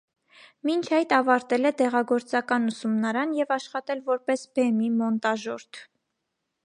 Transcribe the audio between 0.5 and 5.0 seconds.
Մինչ այդ ավարտել է դեղագործական ուսումնարան և աշխատել որպես բեմի